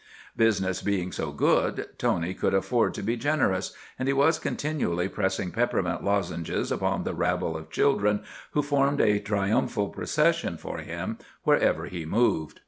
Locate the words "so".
1.11-1.31